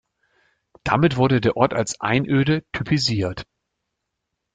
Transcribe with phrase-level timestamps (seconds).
[0.83, 3.45] Damit wurde der Ort als Einöde typisiert.